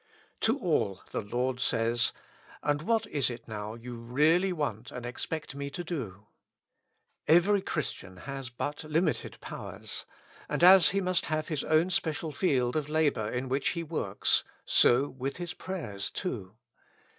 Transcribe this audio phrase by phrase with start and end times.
[0.39, 2.11] To all the Lord says:
[2.63, 6.25] And what is it now you really want and expect Me to do?
[7.27, 10.07] Every Christian has but limited powers,
[10.49, 14.43] and as he must have his own special field of labor in which he works,
[14.65, 16.55] so with his prayers too.